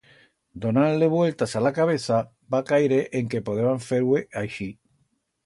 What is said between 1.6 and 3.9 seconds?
la cabeza, va caire en que podeba